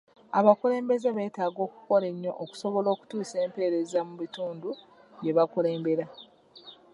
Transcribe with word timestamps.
Abakulembeze 0.39 1.09
betaaga 1.17 1.59
okukola 1.67 2.05
ennyo 2.11 2.31
okusobola 2.43 2.87
okutuusa 2.91 3.35
empereza 3.45 3.99
mu 4.07 4.15
bitundu 4.21 4.69
byebakulembera. 5.19 6.05